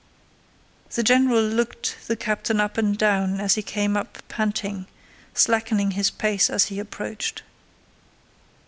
The 0.95 1.03
general 1.03 1.43
looked 1.43 1.95
the 2.07 2.15
captain 2.15 2.59
up 2.59 2.75
and 2.75 2.97
down 2.97 3.39
as 3.39 3.53
he 3.53 3.61
came 3.61 3.95
up 3.95 4.17
panting, 4.29 4.87
slackening 5.35 5.91
his 5.91 6.09
pace 6.09 6.49
as 6.49 6.69
he 6.69 6.79
approached. 6.79 7.43